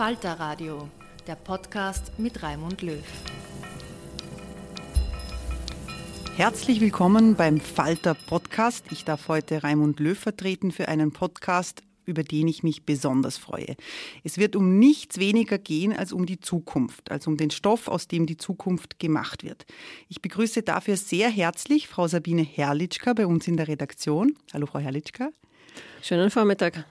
[0.00, 0.88] Falter Radio,
[1.26, 3.04] der Podcast mit Raimund Löw.
[6.36, 8.86] Herzlich willkommen beim Falter Podcast.
[8.92, 13.76] Ich darf heute Raimund Löw vertreten für einen Podcast, über den ich mich besonders freue.
[14.24, 18.08] Es wird um nichts weniger gehen als um die Zukunft, als um den Stoff, aus
[18.08, 19.66] dem die Zukunft gemacht wird.
[20.08, 24.34] Ich begrüße dafür sehr herzlich Frau Sabine Herrlichka bei uns in der Redaktion.
[24.54, 25.28] Hallo, Frau Herrlichka.
[26.00, 26.86] Schönen Vormittag.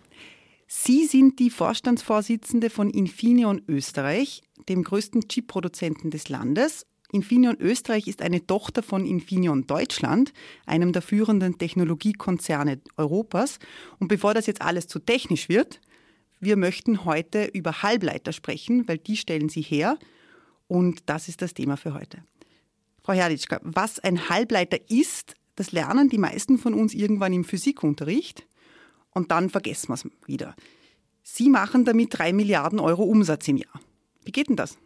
[0.72, 6.85] Sie sind die Vorstandsvorsitzende von Infineon Österreich, dem größten Chip-Produzenten des Landes.
[7.12, 10.31] Infineon Österreich ist eine Tochter von Infineon Deutschland,
[10.68, 13.57] einem der führenden Technologiekonzerne Europas.
[13.97, 15.81] Und bevor das jetzt alles zu technisch wird,
[16.40, 19.97] wir möchten heute über Halbleiter sprechen, weil die stellen Sie her.
[20.68, 22.24] Und das ist das Thema für heute.
[23.01, 28.46] Frau Herrlichka, was ein Halbleiter ist, das lernen die meisten von uns irgendwann im Physikunterricht
[29.19, 30.56] und dann vergessen wir es wieder.
[31.22, 33.80] Sie machen damit drei Milliarden Euro Umsatz im Jahr.
[34.24, 34.78] Wie geht denn das?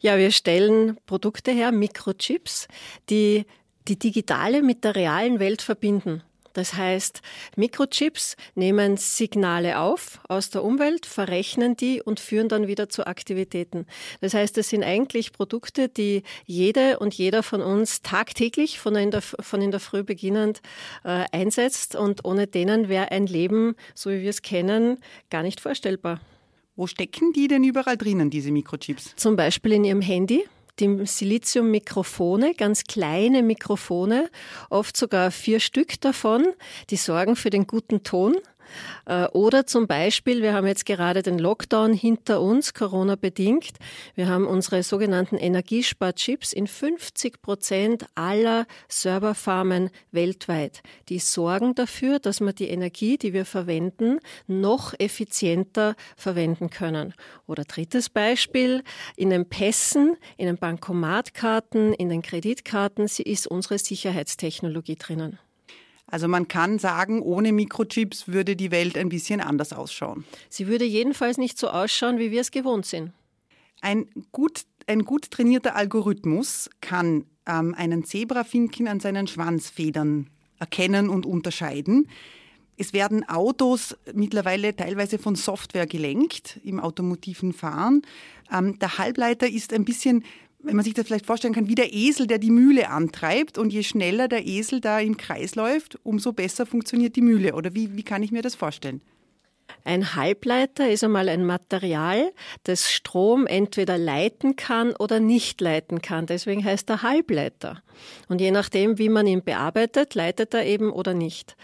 [0.00, 2.68] Ja, wir stellen Produkte her, Mikrochips,
[3.08, 3.46] die
[3.88, 6.22] die digitale mit der realen Welt verbinden.
[6.52, 7.20] Das heißt,
[7.56, 13.86] Mikrochips nehmen Signale auf aus der Umwelt, verrechnen die und führen dann wieder zu Aktivitäten.
[14.20, 19.10] Das heißt, es sind eigentlich Produkte, die jede und jeder von uns tagtäglich von in
[19.10, 20.60] der, von in der Früh beginnend
[21.04, 24.98] äh, einsetzt und ohne denen wäre ein Leben, so wie wir es kennen,
[25.30, 26.20] gar nicht vorstellbar.
[26.76, 29.14] Wo stecken die denn überall drinnen, diese Mikrochips?
[29.16, 30.44] Zum Beispiel in Ihrem Handy
[30.80, 34.30] die Siliziummikrofone, ganz kleine Mikrofone,
[34.70, 36.46] oft sogar vier Stück davon,
[36.90, 38.36] die sorgen für den guten Ton.
[39.06, 43.72] Äh, oder zum Beispiel, wir haben jetzt gerade den Lockdown hinter uns, Corona bedingt.
[44.14, 50.82] Wir haben unsere sogenannten Energiesparchips in 50 Prozent aller Serverfarmen weltweit.
[51.08, 57.14] Die sorgen dafür, dass wir die Energie, die wir verwenden, noch effizienter verwenden können.
[57.46, 58.82] Oder drittes Beispiel,
[59.16, 65.38] in den Pässen, in den Bankomatkarten, in den Kreditkarten, sie ist unsere Sicherheitstechnologie drinnen.
[66.10, 70.24] Also man kann sagen, ohne Mikrochips würde die Welt ein bisschen anders ausschauen.
[70.48, 73.12] Sie würde jedenfalls nicht so ausschauen, wie wir es gewohnt sind.
[73.80, 80.28] Ein gut, ein gut trainierter Algorithmus kann ähm, einen Zebrafinken an seinen Schwanzfedern
[80.58, 82.08] erkennen und unterscheiden.
[82.76, 88.02] Es werden Autos mittlerweile teilweise von Software gelenkt im automotiven Fahren.
[88.50, 90.24] Ähm, der Halbleiter ist ein bisschen
[90.62, 93.58] wenn man sich das vielleicht vorstellen kann, wie der Esel, der die Mühle antreibt.
[93.58, 97.54] Und je schneller der Esel da im Kreis läuft, umso besser funktioniert die Mühle.
[97.54, 99.00] Oder wie, wie kann ich mir das vorstellen?
[99.84, 102.32] Ein Halbleiter ist einmal ein Material,
[102.64, 106.26] das Strom entweder leiten kann oder nicht leiten kann.
[106.26, 107.82] Deswegen heißt er Halbleiter.
[108.28, 111.56] Und je nachdem, wie man ihn bearbeitet, leitet er eben oder nicht.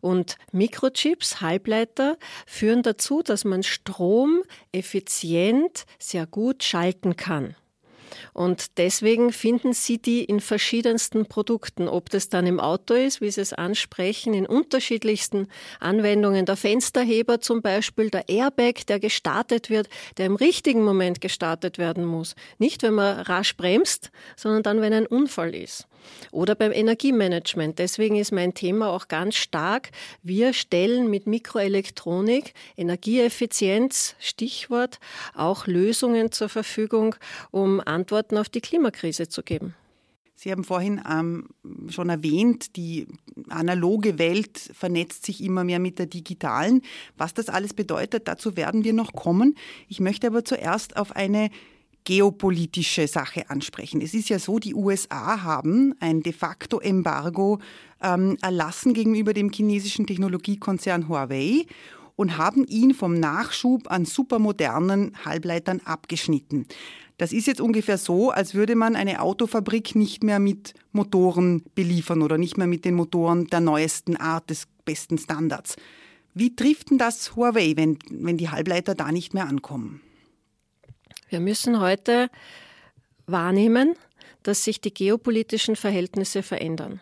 [0.00, 7.54] Und Mikrochips, Halbleiter, führen dazu, dass man Strom effizient sehr gut schalten kann.
[8.32, 13.30] Und deswegen finden Sie die in verschiedensten Produkten, ob das dann im Auto ist, wie
[13.30, 15.48] Sie es ansprechen, in unterschiedlichsten
[15.80, 16.46] Anwendungen.
[16.46, 22.06] Der Fensterheber zum Beispiel, der Airbag, der gestartet wird, der im richtigen Moment gestartet werden
[22.06, 22.34] muss.
[22.58, 25.86] Nicht, wenn man rasch bremst, sondern dann, wenn ein Unfall ist.
[26.30, 27.78] Oder beim Energiemanagement.
[27.78, 29.90] Deswegen ist mein Thema auch ganz stark.
[30.22, 34.98] Wir stellen mit Mikroelektronik, Energieeffizienz, Stichwort,
[35.34, 37.14] auch Lösungen zur Verfügung,
[37.50, 39.74] um Antworten auf die Klimakrise zu geben.
[40.42, 41.50] Sie haben vorhin ähm,
[41.88, 43.06] schon erwähnt, die
[43.48, 46.82] analoge Welt vernetzt sich immer mehr mit der digitalen.
[47.16, 49.54] Was das alles bedeutet, dazu werden wir noch kommen.
[49.86, 51.50] Ich möchte aber zuerst auf eine
[52.04, 54.00] geopolitische Sache ansprechen.
[54.00, 57.58] Es ist ja so, die USA haben ein de facto Embargo
[58.02, 61.66] ähm, erlassen gegenüber dem chinesischen Technologiekonzern Huawei
[62.16, 66.66] und haben ihn vom Nachschub an supermodernen Halbleitern abgeschnitten.
[67.18, 72.22] Das ist jetzt ungefähr so, als würde man eine Autofabrik nicht mehr mit Motoren beliefern
[72.22, 75.76] oder nicht mehr mit den Motoren der neuesten Art, des besten Standards.
[76.34, 80.00] Wie trifft denn das Huawei, wenn, wenn die Halbleiter da nicht mehr ankommen?
[81.32, 82.28] Wir müssen heute
[83.26, 83.94] wahrnehmen,
[84.42, 87.00] dass sich die geopolitischen Verhältnisse verändern.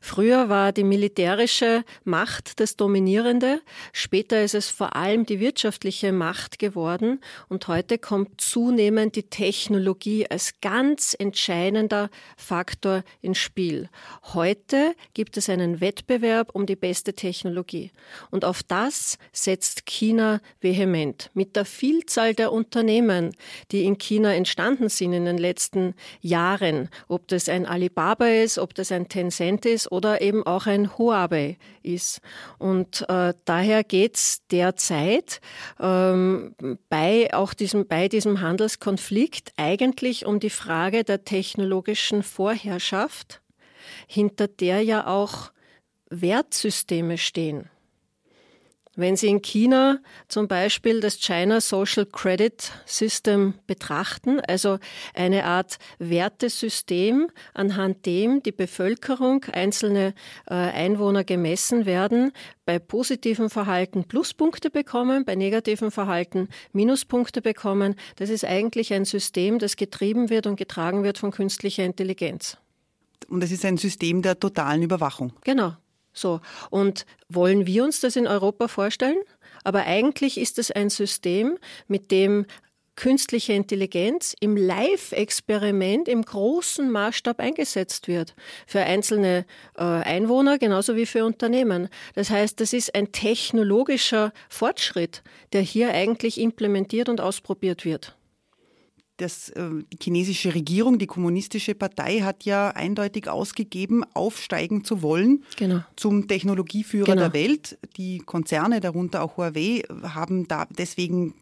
[0.00, 3.60] Früher war die militärische Macht das Dominierende,
[3.92, 10.26] später ist es vor allem die wirtschaftliche Macht geworden und heute kommt zunehmend die Technologie
[10.28, 13.88] als ganz entscheidender Faktor ins Spiel.
[14.34, 17.90] Heute gibt es einen Wettbewerb um die beste Technologie
[18.30, 21.30] und auf das setzt China vehement.
[21.34, 23.34] Mit der Vielzahl der Unternehmen,
[23.72, 28.74] die in China entstanden sind in den letzten Jahren, ob das ein Alibaba ist, ob
[28.74, 32.20] das ein Tencent ist oder eben auch ein Huawei ist.
[32.58, 35.40] Und äh, daher geht es derzeit
[35.80, 36.54] ähm,
[36.88, 43.42] bei auch diesem, bei diesem Handelskonflikt eigentlich um die Frage der technologischen Vorherrschaft,
[44.06, 45.52] hinter der ja auch
[46.10, 47.68] Wertsysteme stehen.
[48.98, 54.78] Wenn Sie in China zum Beispiel das China Social Credit System betrachten, also
[55.14, 60.14] eine Art Wertesystem, anhand dem die Bevölkerung, einzelne
[60.46, 62.32] äh, Einwohner gemessen werden,
[62.64, 69.58] bei positivem Verhalten Pluspunkte bekommen, bei negativem Verhalten Minuspunkte bekommen, das ist eigentlich ein System,
[69.58, 72.56] das getrieben wird und getragen wird von künstlicher Intelligenz.
[73.28, 75.34] Und es ist ein System der totalen Überwachung.
[75.44, 75.74] Genau.
[76.16, 76.40] So.
[76.70, 79.18] Und wollen wir uns das in Europa vorstellen?
[79.64, 82.46] Aber eigentlich ist es ein System, mit dem
[82.94, 88.34] künstliche Intelligenz im Live-Experiment im großen Maßstab eingesetzt wird.
[88.66, 89.44] Für einzelne
[89.76, 91.88] äh, Einwohner genauso wie für Unternehmen.
[92.14, 95.22] Das heißt, das ist ein technologischer Fortschritt,
[95.52, 98.16] der hier eigentlich implementiert und ausprobiert wird
[99.16, 105.44] das, äh, die chinesische Regierung, die kommunistische Partei hat ja eindeutig ausgegeben, aufsteigen zu wollen
[105.56, 105.82] genau.
[105.96, 107.28] zum Technologieführer genau.
[107.28, 107.78] der Welt.
[107.96, 111.34] Die Konzerne, darunter auch Huawei, haben da deswegen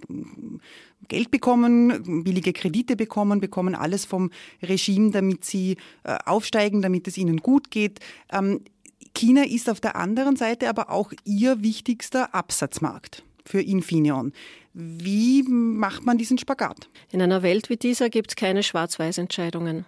[1.09, 4.31] Geld bekommen, billige Kredite bekommen, bekommen alles vom
[4.63, 8.01] Regime, damit sie äh, aufsteigen, damit es ihnen gut geht.
[8.33, 8.61] Ähm,
[9.15, 14.33] China ist auf der anderen Seite aber auch ihr wichtigster Absatzmarkt für Infineon.
[14.73, 16.89] Wie macht man diesen Spagat?
[17.11, 19.87] In einer Welt wie dieser gibt es keine Schwarz-Weiß-Entscheidungen.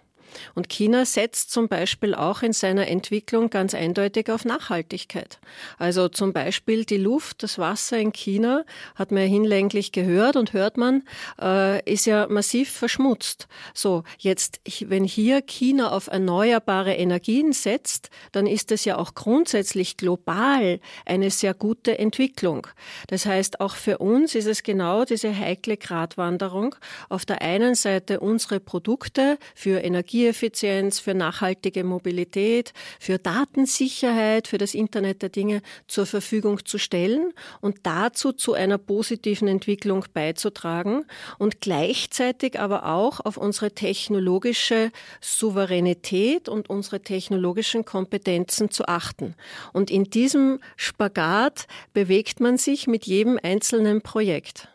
[0.55, 5.39] Und China setzt zum Beispiel auch in seiner Entwicklung ganz eindeutig auf Nachhaltigkeit.
[5.79, 8.65] Also zum Beispiel die Luft, das Wasser in China,
[8.95, 11.03] hat man ja hinlänglich gehört und hört man,
[11.41, 13.49] äh, ist ja massiv verschmutzt.
[13.75, 19.97] So, jetzt, wenn hier China auf erneuerbare Energien setzt, dann ist es ja auch grundsätzlich
[19.97, 22.67] global eine sehr gute Entwicklung.
[23.09, 26.75] Das heißt, auch für uns ist es genau diese heikle Gratwanderung.
[27.09, 34.57] Auf der einen Seite unsere Produkte für Energie Energieeffizienz, für nachhaltige Mobilität, für Datensicherheit, für
[34.57, 41.05] das Internet der Dinge zur Verfügung zu stellen und dazu zu einer positiven Entwicklung beizutragen
[41.39, 49.35] und gleichzeitig aber auch auf unsere technologische Souveränität und unsere technologischen Kompetenzen zu achten.
[49.75, 54.69] Und in diesem Spagat bewegt man sich mit jedem einzelnen Projekt.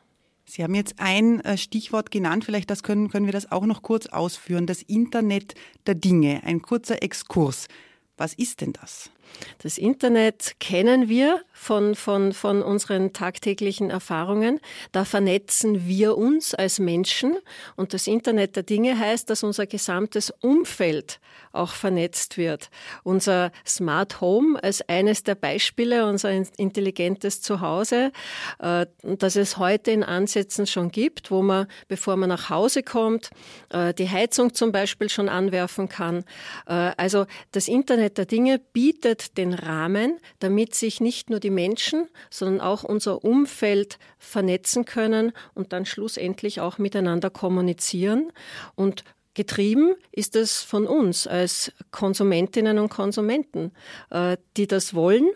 [0.52, 3.82] Sie haben jetzt ein äh, Stichwort genannt, vielleicht das können, können wir das auch noch
[3.82, 4.68] kurz ausführen.
[4.68, 5.56] Das Internet
[5.88, 7.70] der Dinge, ein kurzer Exkurs.
[8.18, 9.12] Was ist denn das?
[9.60, 14.60] Das Internet kennen wir von, von, von unseren tagtäglichen Erfahrungen.
[14.92, 17.38] Da vernetzen wir uns als Menschen
[17.76, 21.20] und das Internet der Dinge heißt, dass unser gesamtes Umfeld
[21.52, 22.70] auch vernetzt wird.
[23.04, 28.12] Unser Smart Home als eines der Beispiele, unser intelligentes Zuhause,
[28.60, 33.30] äh, das es heute in Ansätzen schon gibt, wo man, bevor man nach Hause kommt,
[33.70, 36.24] äh, die Heizung zum Beispiel schon anwerfen kann.
[36.66, 42.08] Äh, also das Internet der Dinge bietet den Rahmen, damit sich nicht nur die Menschen,
[42.30, 48.32] sondern auch unser Umfeld vernetzen können und dann schlussendlich auch miteinander kommunizieren.
[48.76, 53.72] Und Getrieben ist es von uns als Konsumentinnen und Konsumenten,
[54.10, 55.30] äh, die das wollen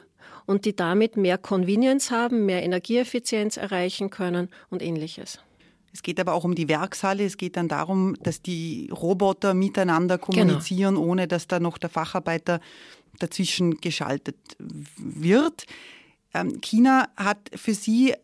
[0.46, 5.40] und die damit mehr Convenience haben, mehr Energieeffizienz erreichen können und ähnliches.
[5.94, 7.24] Es geht aber auch um die Werkshalle.
[7.24, 10.26] Es geht dann darum, dass die Roboter miteinander genau.
[10.26, 11.08] kommunizieren, genau.
[11.08, 12.60] ohne dass da noch der Facharbeiter
[13.20, 14.38] dazwischen geschaltet
[14.98, 15.66] wird.
[16.36, 18.18] Ähm, China hat für sie äh,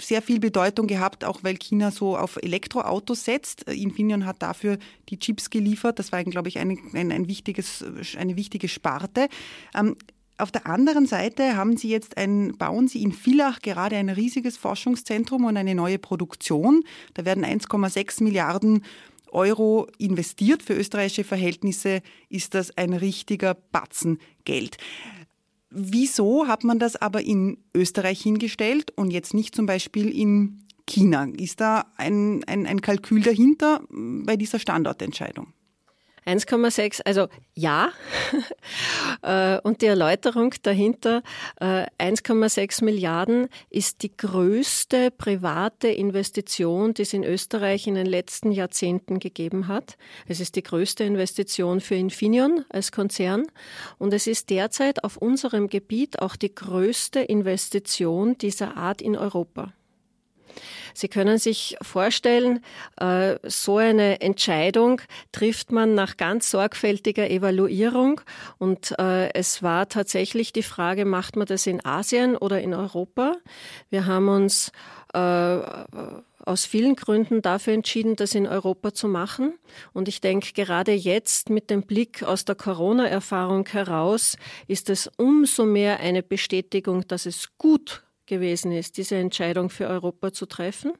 [0.00, 3.68] sehr viel Bedeutung gehabt, auch weil China so auf Elektroautos setzt.
[3.68, 6.00] Äh, Infineon hat dafür die Chips geliefert.
[6.00, 7.84] Das war, glaube ich, ein, ein, ein wichtiges,
[8.18, 9.28] eine wichtige Sparte.
[9.74, 9.96] Ähm,
[10.38, 14.56] auf der anderen Seite haben Sie jetzt ein, bauen Sie in Villach gerade ein riesiges
[14.56, 16.82] Forschungszentrum und eine neue Produktion.
[17.14, 18.82] Da werden 1,6 Milliarden
[19.32, 20.62] Euro investiert.
[20.62, 24.76] Für österreichische Verhältnisse ist das ein richtiger Batzen Geld.
[25.70, 31.24] Wieso hat man das aber in Österreich hingestellt und jetzt nicht zum Beispiel in China?
[31.24, 35.52] Ist da ein, ein, ein Kalkül dahinter bei dieser Standortentscheidung?
[36.26, 37.90] 1,6, also ja.
[39.22, 41.22] Äh, und die Erläuterung dahinter,
[41.60, 48.50] 1,6 äh, Milliarden ist die größte private Investition, die es in Österreich in den letzten
[48.50, 49.96] Jahrzehnten gegeben hat.
[50.26, 53.46] Es ist die größte Investition für Infineon als Konzern
[53.98, 59.72] und es ist derzeit auf unserem Gebiet auch die größte Investition dieser Art in Europa.
[60.94, 62.64] Sie können sich vorstellen,
[62.96, 65.00] äh, so eine Entscheidung
[65.32, 68.20] trifft man nach ganz sorgfältiger Evaluierung.
[68.58, 73.36] Und äh, es war tatsächlich die Frage, macht man das in Asien oder in Europa?
[73.90, 74.72] Wir haben uns
[75.14, 75.60] äh,
[76.44, 79.54] aus vielen Gründen dafür entschieden, das in Europa zu machen.
[79.92, 85.64] Und ich denke, gerade jetzt mit dem Blick aus der Corona-Erfahrung heraus ist es umso
[85.64, 90.92] mehr eine Bestätigung, dass es gut gewesen ist, diese Entscheidung für Europa zu treffen.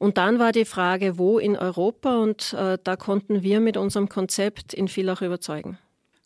[0.00, 4.08] Und dann war die Frage, wo in Europa und äh, da konnten wir mit unserem
[4.08, 5.78] Konzept in Villach überzeugen.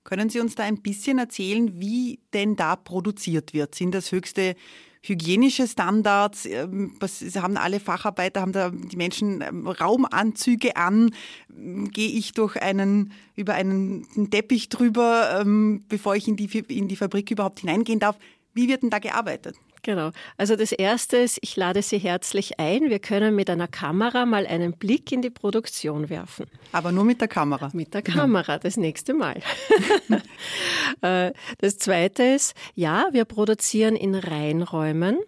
[0.03, 3.75] Können Sie uns da ein bisschen erzählen, wie denn da produziert wird?
[3.75, 4.55] Sind das höchste
[5.03, 6.47] hygienische Standards?
[6.47, 11.11] Ähm, was haben alle Facharbeiter, haben da die Menschen ähm, Raumanzüge an?
[11.49, 16.97] Gehe ich durch einen, über einen Teppich drüber, ähm, bevor ich in die, in die
[16.97, 18.17] Fabrik überhaupt hineingehen darf?
[18.57, 19.55] Wie wird denn da gearbeitet?
[19.83, 20.13] Genau.
[20.39, 22.89] Also das Erste ist, ich lade Sie herzlich ein.
[22.89, 26.47] Wir können mit einer Kamera mal einen Blick in die Produktion werfen.
[26.73, 27.69] Aber nur mit der Kamera.
[27.75, 29.41] Mit der Kamera, das nächste Mal.
[31.03, 35.19] Äh, das Zweite ist, ja, wir produzieren in Reinräumen.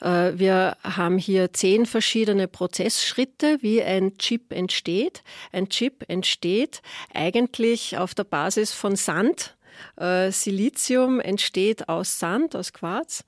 [0.00, 5.22] Äh, wir haben hier zehn verschiedene Prozessschritte, wie ein Chip entsteht.
[5.52, 6.82] Ein Chip entsteht
[7.14, 9.56] eigentlich auf der Basis von Sand,
[9.96, 13.24] äh, Silizium entsteht aus Sand, aus Quarz.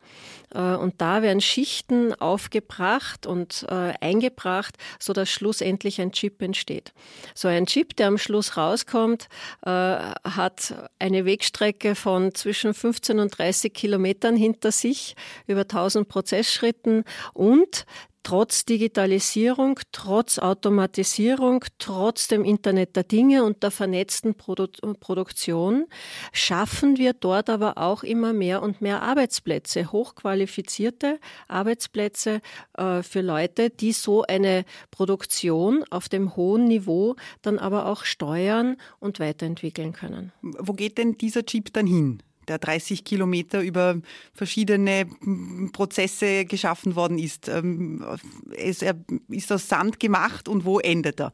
[0.54, 6.92] Äh, und da werden Schichten aufgebracht und äh, eingebracht, so dass schlussendlich ein Chip entsteht.
[7.34, 9.28] So ein Chip, der am Schluss rauskommt,
[9.62, 15.14] äh, hat eine Wegstrecke von zwischen 15 und 30 Kilometern hinter sich,
[15.46, 17.86] über 1000 Prozessschritten und
[18.22, 24.66] trotz Digitalisierung, trotz Automatisierung, trotz dem Internet der Dinge und der vernetzten Produ
[25.00, 25.86] Produktion
[26.32, 32.40] schaffen wir dort aber auch immer mehr und mehr Arbeitsplätze, hochqualifizierte Arbeitsplätze
[32.76, 38.76] äh, für Leute, die so eine Produktion auf dem hohen Niveau dann aber auch steuern
[38.98, 40.32] und weiterentwickeln können.
[40.42, 42.22] Wo geht denn dieser Chip dann hin?
[42.50, 43.96] Der 30 Kilometer über
[44.34, 45.06] verschiedene
[45.72, 47.48] Prozesse geschaffen worden ist.
[47.48, 48.04] Ähm,
[49.28, 51.32] ist aus Sand gemacht und wo endet er?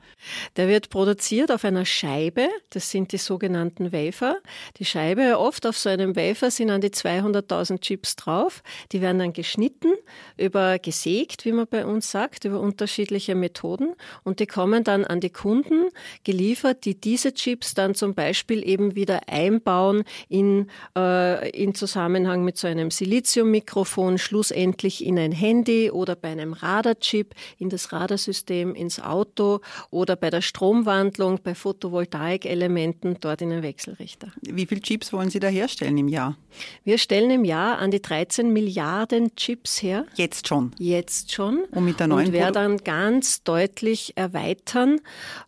[0.57, 4.37] Der wird produziert auf einer Scheibe, das sind die sogenannten Wafer.
[4.79, 8.63] Die Scheibe, oft auf so einem Wafer sind an die 200.000 Chips drauf.
[8.93, 9.93] Die werden dann geschnitten,
[10.37, 15.21] über gesägt, wie man bei uns sagt, über unterschiedliche Methoden und die kommen dann an
[15.21, 15.89] die Kunden
[16.25, 22.45] geliefert, die diese Chips dann zum Beispiel eben wieder einbauen in äh, äh, in Zusammenhang
[22.45, 28.75] mit so einem Siliziummikrofon schlussendlich in ein Handy oder bei einem Radarchip in das Radarsystem
[28.75, 29.61] ins Auto
[29.91, 34.29] oder bei der Stromwandlung bei Photovoltaikelementen dort in den Wechselrichter.
[34.43, 36.37] Wie viele Chips wollen Sie da herstellen im Jahr?
[36.85, 40.07] Wir stellen im Jahr an die 13 Milliarden Chips her.
[40.15, 40.73] Jetzt schon?
[40.79, 41.65] Jetzt schon.
[41.71, 45.01] Und mit der neuen Und werden ganz deutlich erweitern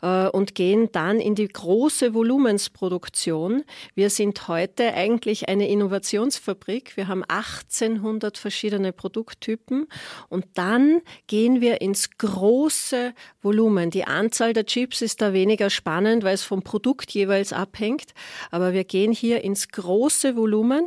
[0.03, 3.65] äh, und gehen dann in die große Volumensproduktion.
[3.95, 6.97] Wir sind heute eigentlich eine Innovationsfabrik.
[6.97, 9.87] Wir haben 1800 verschiedene Produkttypen
[10.29, 13.91] und dann gehen wir ins große Volumen.
[13.91, 18.15] Die Anzahl der Chips ist da weniger spannend, weil es vom Produkt jeweils abhängt.
[18.51, 20.87] Aber wir gehen hier ins große Volumen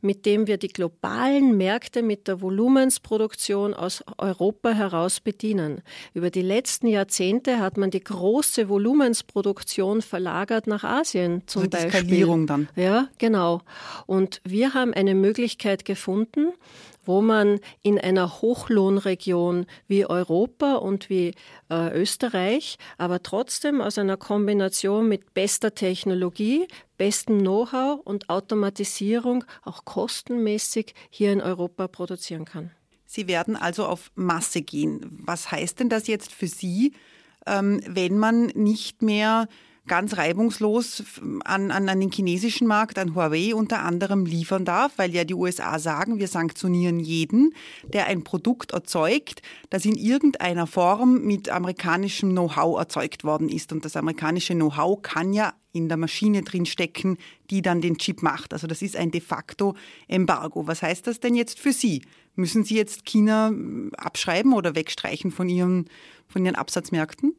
[0.00, 5.82] mit dem wir die globalen Märkte mit der Volumensproduktion aus Europa heraus bedienen.
[6.14, 11.76] Über die letzten Jahrzehnte hat man die große Volumensproduktion verlagert nach Asien zum also die
[11.76, 12.00] Beispiel.
[12.00, 12.68] Skalierung dann.
[12.76, 13.62] Ja, genau.
[14.06, 16.48] Und wir haben eine Möglichkeit gefunden,
[17.08, 21.34] wo man in einer Hochlohnregion wie Europa und wie
[21.70, 29.86] äh, Österreich, aber trotzdem aus einer Kombination mit bester Technologie, bestem Know-how und Automatisierung auch
[29.86, 32.72] kostenmäßig hier in Europa produzieren kann.
[33.06, 35.00] Sie werden also auf Masse gehen.
[35.24, 36.92] Was heißt denn das jetzt für Sie,
[37.46, 39.48] ähm, wenn man nicht mehr
[39.88, 41.02] ganz reibungslos
[41.44, 45.34] an, an, an den chinesischen Markt, an Huawei unter anderem liefern darf, weil ja die
[45.34, 47.54] USA sagen, wir sanktionieren jeden,
[47.84, 53.72] der ein Produkt erzeugt, das in irgendeiner Form mit amerikanischem Know-how erzeugt worden ist.
[53.72, 57.18] Und das amerikanische Know-how kann ja in der Maschine drin stecken,
[57.50, 58.52] die dann den Chip macht.
[58.52, 59.74] Also das ist ein de facto
[60.06, 60.66] Embargo.
[60.66, 62.02] Was heißt das denn jetzt für Sie?
[62.34, 63.52] Müssen Sie jetzt China
[63.96, 65.88] abschreiben oder wegstreichen von Ihren,
[66.28, 67.34] von Ihren Absatzmärkten?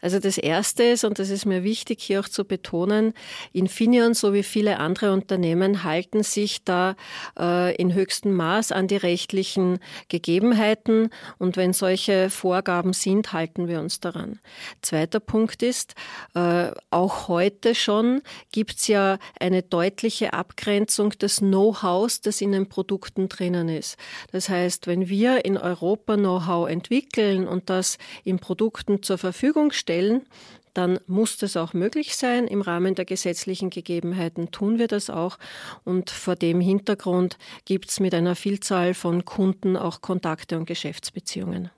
[0.00, 3.14] Also das Erste ist, und das ist mir wichtig hier auch zu betonen,
[3.52, 6.96] Infineon sowie viele andere Unternehmen halten sich da
[7.38, 13.80] äh, in höchstem Maß an die rechtlichen Gegebenheiten und wenn solche Vorgaben sind, halten wir
[13.80, 14.40] uns daran.
[14.82, 15.94] Zweiter Punkt ist,
[16.34, 22.68] äh, auch heute schon gibt es ja eine deutliche Abgrenzung des Know-hows, das in den
[22.68, 23.96] Produkten drinnen ist.
[24.32, 29.72] Das heißt, wenn wir in Europa Know-how entwickeln und das in Produkten zur Verfügung Verfügung
[29.72, 30.26] stellen,
[30.74, 32.48] dann muss das auch möglich sein.
[32.48, 35.38] Im Rahmen der gesetzlichen Gegebenheiten tun wir das auch.
[35.84, 41.70] Und vor dem Hintergrund gibt es mit einer Vielzahl von Kunden auch Kontakte und Geschäftsbeziehungen.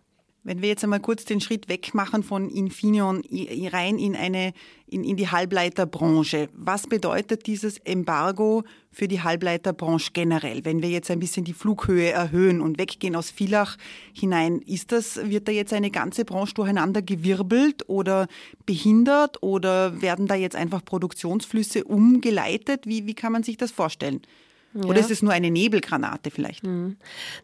[0.47, 3.23] Wenn wir jetzt einmal kurz den Schritt weg machen von Infineon
[3.73, 4.53] rein in eine
[4.87, 10.67] in, in die Halbleiterbranche, was bedeutet dieses Embargo für die Halbleiterbranche generell?
[10.67, 13.79] Wenn wir jetzt ein bisschen die Flughöhe erhöhen und weggehen aus Villach
[14.13, 18.29] hinein, ist das wird da jetzt eine ganze Branche durcheinander gewirbelt oder
[18.67, 22.87] behindert oder werden da jetzt einfach Produktionsflüsse umgeleitet?
[22.87, 24.21] Wie wie kann man sich das vorstellen?
[24.75, 24.87] Ja.
[24.87, 26.67] Oder ist es nur eine Nebelgranate vielleicht?
[26.67, 26.97] Mhm.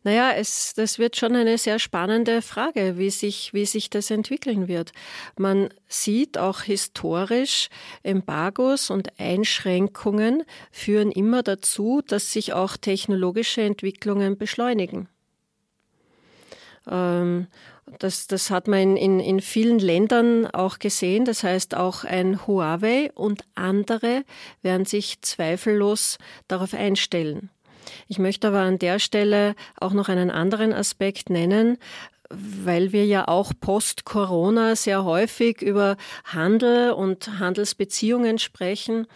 [0.03, 4.67] Naja, es, das wird schon eine sehr spannende Frage, wie sich, wie sich das entwickeln
[4.67, 4.93] wird.
[5.39, 7.69] Man sieht auch historisch,
[8.03, 15.09] Embargos und Einschränkungen führen immer dazu, dass sich auch technologische Entwicklungen beschleunigen.
[16.91, 17.47] Ähm,
[17.99, 21.25] das, das hat man in, in, vielen Ländern auch gesehen.
[21.25, 24.25] Das heißt, auch ein Huawei und andere
[24.63, 27.51] werden sich zweifellos darauf einstellen.
[28.09, 31.79] Ich möchte aber an der Stelle auch noch einen anderen Aspekt nennen,
[32.31, 39.07] weil wir ja auch post-Corona sehr häufig über Handel und Handelsbeziehungen sprechen.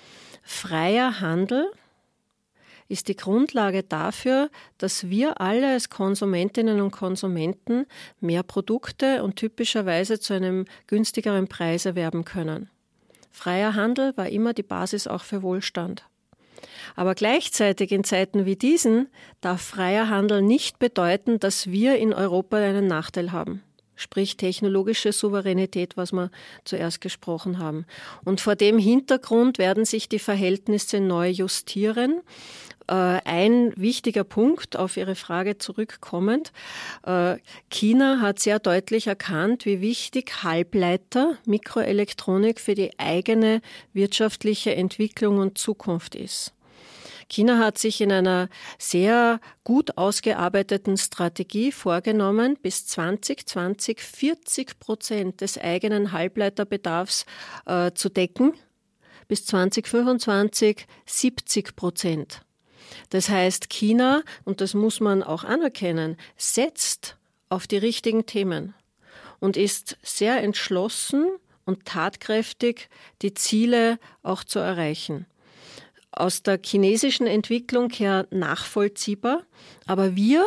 [0.42, 1.70] Freier Handel
[2.88, 7.86] ist die Grundlage dafür, dass wir alle als Konsumentinnen und Konsumenten
[8.20, 12.70] mehr Produkte und typischerweise zu einem günstigeren Preis erwerben können.
[13.30, 16.04] Freier Handel war immer die Basis auch für Wohlstand.
[16.96, 19.08] Aber gleichzeitig in Zeiten wie diesen
[19.40, 23.62] darf freier Handel nicht bedeuten, dass wir in Europa einen Nachteil haben
[23.96, 26.30] sprich technologische Souveränität, was wir
[26.64, 27.86] zuerst gesprochen haben.
[28.24, 32.20] Und vor dem Hintergrund werden sich die Verhältnisse neu justieren.
[32.86, 36.52] Äh, ein wichtiger Punkt auf Ihre Frage zurückkommend.
[37.06, 37.38] Äh,
[37.70, 43.62] China hat sehr deutlich erkannt, wie wichtig Halbleiter, Mikroelektronik für die eigene
[43.94, 46.52] wirtschaftliche Entwicklung und Zukunft ist.
[47.28, 55.56] China hat sich in einer sehr gut ausgearbeiteten Strategie vorgenommen, bis 2020 40 Prozent des
[55.56, 57.24] eigenen Halbleiterbedarfs
[57.64, 58.52] äh, zu decken,
[59.26, 62.43] bis 2025 70 Prozent.
[63.10, 67.16] Das heißt, China, und das muss man auch anerkennen, setzt
[67.48, 68.74] auf die richtigen Themen
[69.40, 71.26] und ist sehr entschlossen
[71.64, 72.88] und tatkräftig,
[73.22, 75.26] die Ziele auch zu erreichen.
[76.16, 79.42] aus der chinesischen Entwicklung her nachvollziehbar.
[79.86, 80.44] Aber wir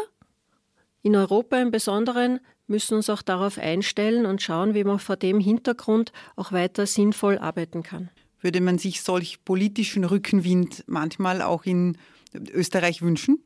[1.04, 5.40] in Europa im Besonderen müssen uns auch darauf einstellen und schauen, wie man vor dem
[5.40, 8.10] Hintergrund auch weiter sinnvoll arbeiten kann.
[8.42, 11.98] Würde man sich solch politischen Rückenwind manchmal auch in
[12.34, 13.44] Österreich wünschen?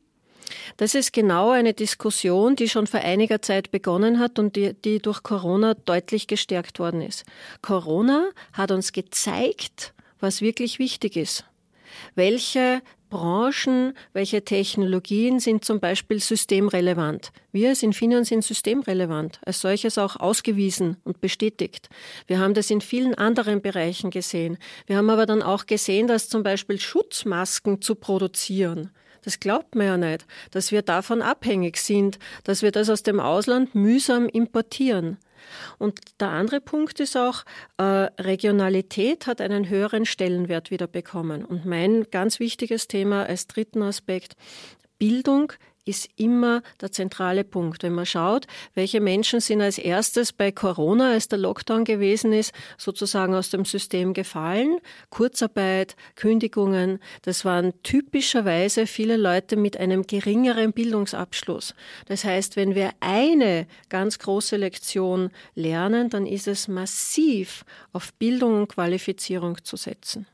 [0.76, 4.98] Das ist genau eine Diskussion, die schon vor einiger Zeit begonnen hat und die, die
[4.98, 7.24] durch Corona deutlich gestärkt worden ist.
[7.62, 11.44] Corona hat uns gezeigt, was wirklich wichtig ist.
[12.14, 17.30] Welche Branchen, welche Technologien sind zum Beispiel systemrelevant.
[17.52, 21.90] Wir als Infineon sind systemrelevant, als solches auch ausgewiesen und bestätigt.
[22.26, 24.56] Wir haben das in vielen anderen Bereichen gesehen.
[24.86, 28.90] Wir haben aber dann auch gesehen, dass zum Beispiel Schutzmasken zu produzieren,
[29.24, 33.20] das glaubt man ja nicht, dass wir davon abhängig sind, dass wir das aus dem
[33.20, 35.18] Ausland mühsam importieren.
[35.78, 37.44] Und der andere Punkt ist auch,
[37.78, 41.44] äh, Regionalität hat einen höheren Stellenwert wieder bekommen.
[41.44, 44.34] Und mein ganz wichtiges Thema als dritten Aspekt,
[44.98, 45.52] Bildung
[45.84, 47.82] ist immer der zentrale Punkt.
[47.82, 52.52] Wenn man schaut, welche Menschen sind als erstes bei Corona, als der Lockdown gewesen ist,
[52.78, 54.78] sozusagen aus dem System gefallen,
[55.10, 61.74] Kurzarbeit, Kündigungen, das waren typischerweise viele Leute mit einem geringeren Bildungsabschluss.
[62.06, 68.56] Das heißt, wenn wir eine ganz große Lektion lernen, dann ist es massiv auf Bildung
[68.56, 70.26] und Qualifizierung zu setzen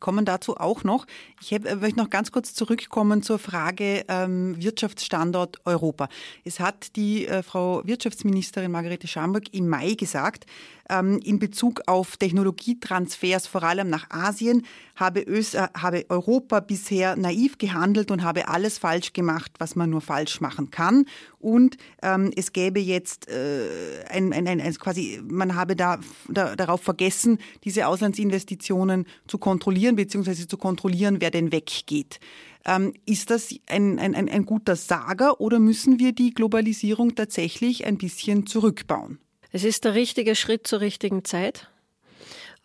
[0.00, 1.06] kommen dazu auch noch.
[1.40, 6.08] Ich äh, möchte noch ganz kurz zurückkommen zur Frage ähm, Wirtschaftsstandort Europa.
[6.44, 10.46] Es hat die äh, Frau Wirtschaftsministerin Margarete Schamberg im Mai gesagt,
[10.90, 14.64] ähm, in Bezug auf Technologietransfers, vor allem nach Asien,
[14.96, 19.90] habe, Ös äh, habe Europa bisher naiv gehandelt und habe alles falsch gemacht, was man
[19.90, 21.06] nur falsch machen kann.
[21.38, 26.56] Und ähm, es gäbe jetzt äh, ein, ein, ein, ein, quasi, man habe da, da,
[26.56, 32.20] darauf vergessen, diese Auslandsinvestitionen zu kontrollieren, beziehungsweise zu kontrollieren, wer denn weggeht.
[32.66, 37.98] Ähm, ist das ein, ein, ein guter Sager oder müssen wir die Globalisierung tatsächlich ein
[37.98, 39.18] bisschen zurückbauen?
[39.54, 41.68] Es ist der richtige Schritt zur richtigen Zeit.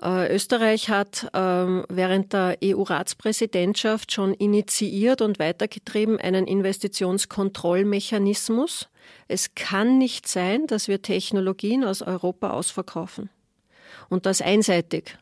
[0.01, 8.89] Äh, Österreich hat ähm, während der EU-Ratspräsidentschaft schon initiiert und weitergetrieben einen Investitionskontrollmechanismus.
[9.27, 13.29] Es kann nicht sein, dass wir Technologien aus Europa ausverkaufen.
[14.09, 15.15] Und das einseitig.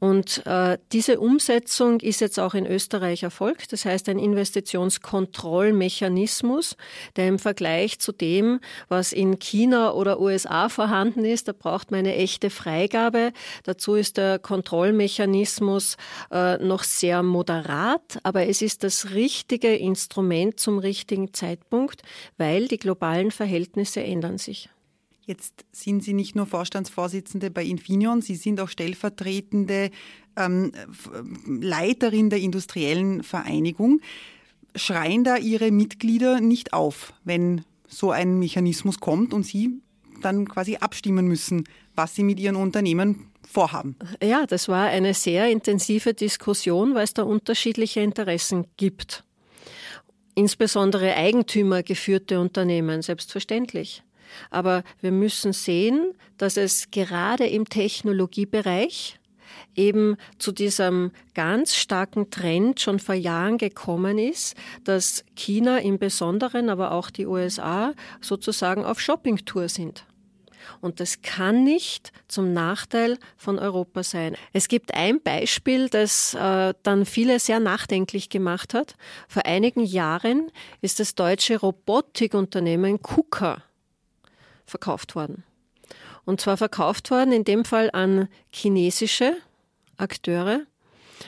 [0.00, 3.70] Und äh, diese Umsetzung ist jetzt auch in Österreich erfolgt.
[3.72, 6.76] Das heißt, ein Investitionskontrollmechanismus,
[7.16, 12.00] der im Vergleich zu dem, was in China oder USA vorhanden ist, da braucht man
[12.00, 13.34] eine echte Freigabe.
[13.64, 15.98] Dazu ist der Kontrollmechanismus
[16.32, 22.00] äh, noch sehr moderat, aber es ist das richtige Instrument zum richtigen Zeitpunkt,
[22.38, 24.70] weil die globalen Verhältnisse ändern sich.
[25.30, 29.92] Jetzt sind Sie nicht nur Vorstandsvorsitzende bei Infineon, Sie sind auch stellvertretende
[30.36, 30.72] ähm,
[31.46, 34.00] Leiterin der industriellen Vereinigung.
[34.74, 39.80] Schreien da Ihre Mitglieder nicht auf, wenn so ein Mechanismus kommt und Sie
[40.20, 41.62] dann quasi abstimmen müssen,
[41.94, 43.94] was Sie mit Ihren Unternehmen vorhaben?
[44.20, 49.22] Ja, das war eine sehr intensive Diskussion, weil es da unterschiedliche Interessen gibt.
[50.34, 54.02] Insbesondere eigentümergeführte Unternehmen, selbstverständlich.
[54.50, 59.20] Aber wir müssen sehen, dass es gerade im Technologiebereich
[59.74, 66.70] eben zu diesem ganz starken Trend schon vor Jahren gekommen ist, dass China im Besonderen,
[66.70, 70.04] aber auch die USA sozusagen auf Shoppingtour sind.
[70.80, 74.36] Und das kann nicht zum Nachteil von Europa sein.
[74.52, 78.94] Es gibt ein Beispiel, das äh, dann viele sehr nachdenklich gemacht hat.
[79.28, 83.62] Vor einigen Jahren ist das deutsche Robotikunternehmen KUKA
[84.70, 85.44] verkauft worden.
[86.24, 89.36] Und zwar verkauft worden in dem Fall an chinesische
[89.96, 90.62] Akteure.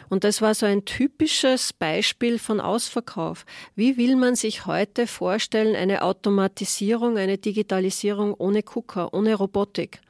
[0.08, 3.44] Und das war so ein typisches Beispiel von Ausverkauf.
[3.74, 10.00] Wie will man sich heute vorstellen, eine Automatisierung, eine Digitalisierung ohne Kucker, ohne Robotik?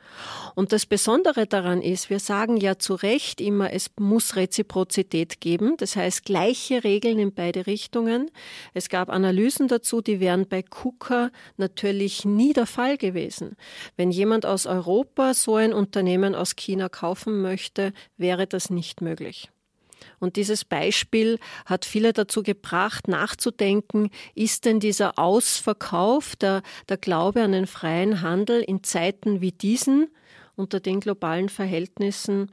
[0.55, 5.77] Und das Besondere daran ist, wir sagen ja zu Recht immer, es muss Reziprozität geben,
[5.79, 8.31] das heißt gleiche Regeln in beide Richtungen.
[8.75, 13.57] Es gab Analysen dazu, die wären bei KUKA natürlich nie der Fall gewesen.
[13.97, 19.52] Wenn jemand aus Europa so ein Unternehmen aus China kaufen möchte, wäre das nicht möglich.
[20.23, 27.43] Und dieses Beispiel hat viele dazu gebracht, nachzudenken, ist denn dieser Ausverkauf, der, der Glaube
[27.43, 30.07] an den freien Handel in Zeiten wie diesen
[30.55, 32.53] unter den globalen Verhältnissen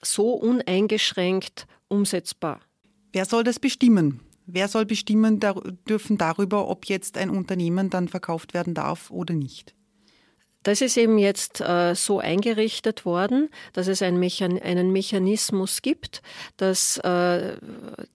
[0.00, 2.60] so uneingeschränkt umsetzbar?
[3.12, 4.20] Wer soll das bestimmen?
[4.46, 5.40] Wer soll bestimmen
[5.88, 9.74] dürfen darüber, ob jetzt ein Unternehmen dann verkauft werden darf oder nicht?
[10.62, 16.20] Das ist eben jetzt äh, so eingerichtet worden, dass es ein Mechan einen Mechanismus gibt,
[16.58, 17.56] dass äh,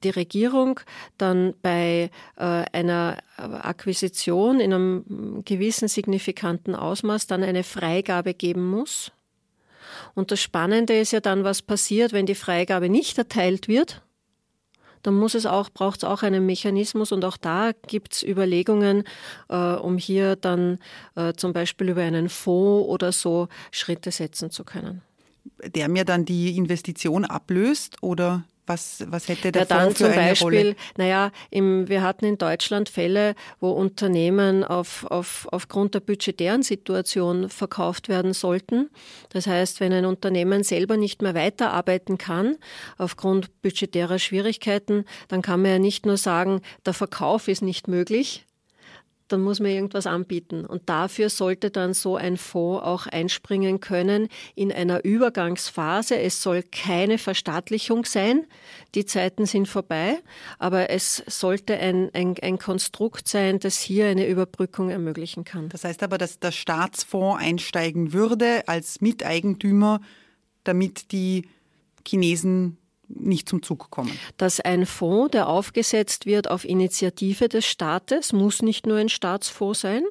[0.04, 0.80] die Regierung
[1.18, 9.12] dann bei äh, einer Akquisition in einem gewissen signifikanten Ausmaß dann eine Freigabe geben muss.
[10.14, 14.05] Und das Spannende ist ja dann, was passiert, wenn die Freigabe nicht erteilt wird
[15.06, 19.04] dann muss es auch, braucht es auch einen Mechanismus und auch da gibt es Überlegungen,
[19.50, 20.80] äh, um hier dann
[21.16, 25.02] äh, zum Beispiel über einen Fonds oder so Schritte setzen zu können.
[25.64, 30.08] Der mir dann die Investition ablöst oder was, was hätte der ja, dann für zum
[30.08, 30.76] eine Beispiel, Rolle?
[30.98, 37.50] Naja, im, wir hatten in Deutschland Fälle, wo Unternehmen auf, auf, aufgrund der budgetären Situation
[37.50, 38.90] verkauft werden sollten.
[39.30, 42.58] Das heißt, wenn ein Unternehmen selber nicht mehr weiterarbeiten kann,
[42.98, 48.46] aufgrund budgetärer Schwierigkeiten, dann kann man ja nicht nur sagen, der Verkauf ist nicht möglich,
[49.28, 50.66] dann muss man irgendwas anbieten.
[50.66, 56.18] Und dafür sollte dann so ein Fonds auch einspringen können in einer Übergangsphase.
[56.20, 58.46] Es soll keine Verstaatlichung sein.
[58.94, 60.20] Die Zeiten sind vorbei.
[60.60, 65.70] Aber es sollte ein, ein, ein Konstrukt sein, das hier eine Überbrückung ermöglichen kann.
[65.70, 70.02] Das heißt aber, dass der Staatsfonds einsteigen würde als Miteigentümer,
[70.64, 71.48] damit die
[72.08, 74.18] Chinesen nicht zum Zug kommen.
[74.38, 79.82] Dass ein Fonds, der aufgesetzt wird auf Initiative des Staates, muss nicht nur ein Staatsfonds
[79.82, 80.04] sein,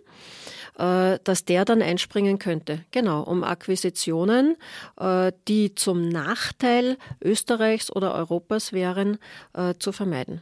[0.78, 2.85] äh, dass der dann einspringen könnte.
[2.90, 4.57] Genau, um Akquisitionen,
[4.98, 9.18] äh, die zum Nachteil Österreichs oder Europas wären,
[9.52, 10.40] äh, zu vermeiden.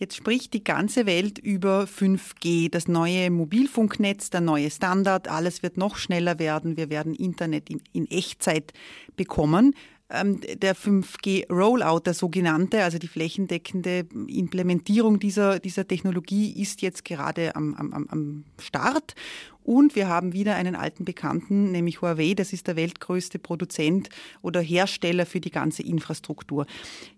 [0.00, 5.28] Jetzt spricht die ganze Welt über 5G, das neue Mobilfunknetz, der neue Standard.
[5.28, 6.78] Alles wird noch schneller werden.
[6.78, 8.72] Wir werden Internet in, Echtzeit
[9.16, 9.74] bekommen.
[10.12, 17.54] Ähm, der 5G-Rollout, der sogenannte, also die flächendeckende Implementierung dieser, dieser Technologie ist jetzt gerade
[17.54, 19.14] am, am, am Start.
[19.64, 22.34] Und wir haben wieder einen alten Bekannten, nämlich Huawei.
[22.34, 24.08] Das ist der weltgrößte Produzent
[24.42, 26.66] oder Hersteller für die ganze Infrastruktur.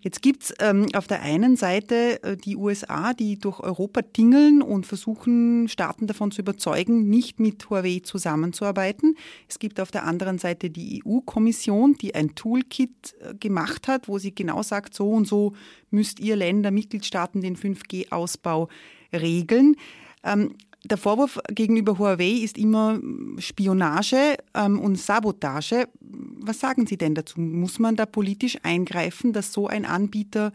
[0.01, 4.87] Jetzt gibt's ähm, auf der einen Seite äh, die USA, die durch Europa tingeln und
[4.87, 9.17] versuchen, Staaten davon zu überzeugen, nicht mit Huawei zusammenzuarbeiten.
[9.49, 14.19] Es gibt auf der anderen Seite die EU-Kommission, die ein Toolkit äh, gemacht hat, wo
[14.19, 15.53] sie genau sagt, so und so
[15.91, 18.69] müsst ihr Länder, Mitgliedstaaten den 5G-Ausbau
[19.13, 19.77] regeln.
[20.25, 23.01] Ähm, der Vorwurf gegenüber Huawei ist immer
[23.39, 25.89] Spionage ähm, und Sabotage.
[26.01, 27.41] Was sagen Sie denn dazu?
[27.41, 30.53] Muss man da politisch eingreifen, dass so ein Anbieter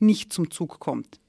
[0.00, 1.20] nicht zum Zug kommt?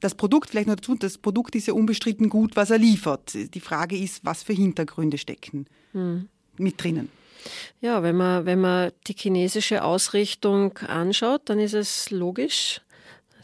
[0.00, 3.32] Das Produkt, vielleicht noch dazu, das Produkt ist ja unbestritten gut, was er liefert.
[3.54, 6.28] Die Frage ist, was für Hintergründe stecken hm.
[6.58, 7.08] mit drinnen.
[7.80, 12.80] Ja, wenn man, wenn man die chinesische Ausrichtung anschaut, dann ist es logisch,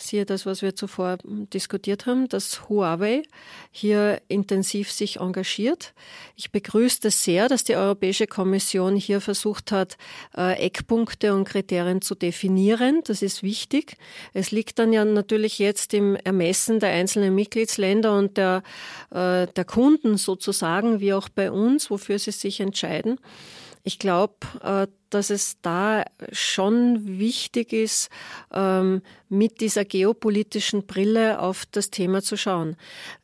[0.02, 3.22] siehe das, was wir zuvor diskutiert haben, dass Huawei
[3.70, 5.94] hier intensiv sich engagiert.
[6.36, 9.96] Ich begrüße das sehr, dass die Europäische Kommission hier versucht hat,
[10.36, 13.00] äh, Eckpunkte und Kriterien zu definieren.
[13.04, 13.96] Das ist wichtig.
[14.32, 18.62] Es liegt dann ja natürlich jetzt im Ermessen der einzelnen Mitgliedsländer und der,
[19.10, 23.18] äh, der Kunden sozusagen, wie auch bei uns, wofür sie sich entscheiden.
[23.84, 28.08] Ich glaube, äh, dass es da schon wichtig ist,
[28.52, 32.76] ähm, mit dieser geopolitischen Brille auf das Thema zu schauen.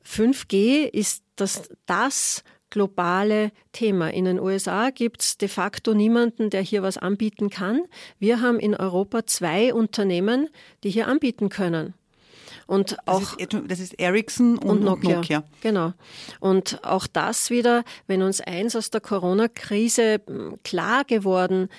[0.05, 4.13] 5G ist das, das globale Thema.
[4.13, 7.83] In den USA gibt es de facto niemanden, der hier was anbieten kann.
[8.19, 10.49] Wir haben in Europa zwei Unternehmen,
[10.85, 11.95] die hier anbieten können.
[12.69, 15.17] Und auch das ist, das ist Ericsson und, und Nokia.
[15.17, 15.45] Nokia.
[15.63, 15.95] Genau.
[16.39, 21.71] Und auch das wieder, wenn uns eins aus der Corona-Krise hm, klar geworden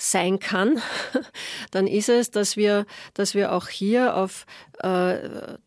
[0.00, 0.80] sein kann,
[1.70, 4.46] dann ist es, dass wir, dass wir auch hier auf,
[4.78, 5.18] äh,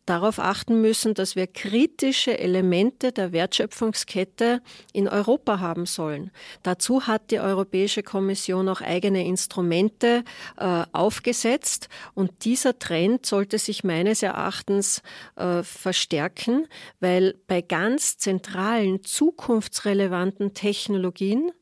[0.06, 4.60] darauf achten müssen, dass wir kritische Elemente der Wertschöpfungskette
[4.92, 6.32] in Europa haben sollen.
[6.64, 10.24] Dazu hat die Europäische Kommission auch eigene Instrumente
[10.56, 15.00] äh, aufgesetzt und dieser Trend sollte sich meines Erachtens
[15.36, 16.66] äh, verstärken,
[16.98, 21.52] weil bei ganz zentralen, zukunftsrelevanten Technologien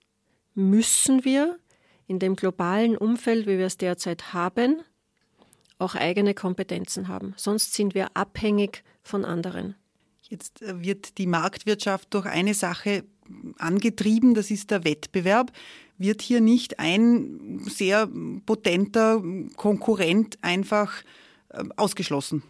[0.54, 1.58] müssen wir
[2.12, 4.82] in dem globalen Umfeld, wie wir es derzeit haben,
[5.78, 7.32] auch eigene Kompetenzen haben.
[7.38, 9.74] Sonst sind wir abhängig von anderen.
[10.28, 13.04] Jetzt äh, wird die Marktwirtschaft durch eine Sache
[13.56, 15.52] angetrieben, das ist der Wettbewerb.
[15.96, 18.08] Wird hier nicht ein sehr
[18.44, 19.22] potenter
[19.56, 20.92] Konkurrent einfach
[21.48, 22.42] äh, ausgeschlossen?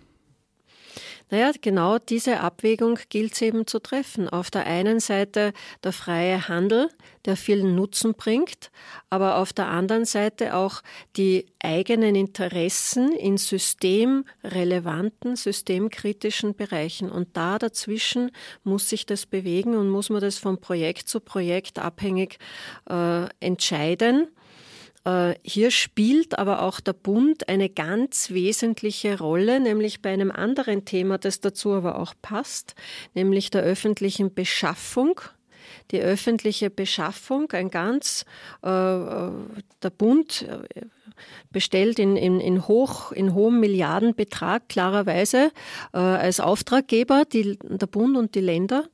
[1.33, 4.29] Naja, genau diese Abwägung gilt es eben zu treffen.
[4.29, 6.91] Auf der einen Seite der freie Handel,
[7.25, 8.71] der vielen Nutzen bringt,
[9.09, 10.83] aber auf der anderen Seite auch
[11.17, 17.11] die eigenen Interessen in systemrelevanten, systemkritischen Bereichen.
[17.11, 18.31] Und da dazwischen
[18.63, 22.39] muss sich das bewegen und muss man das von Projekt zu Projekt abhängig
[22.91, 24.29] äh, entscheiden.
[25.05, 30.85] Äh, hier spielt aber auch der Bund eine ganz wesentliche Rolle, nämlich bei einem anderen
[30.85, 32.75] Thema, das dazu aber auch passt,
[33.15, 35.21] nämlich der öffentlichen Beschaffung.
[35.91, 38.25] Die öffentliche Beschaffung, ein ganz,
[38.65, 39.31] äh, äh
[39.83, 40.47] der Bund
[41.51, 45.51] bestellt in, in, in, hoch, in hohem Milliardenbetrag klarerweise
[45.93, 48.85] als Auftraggeber die, der Bund und die Länder.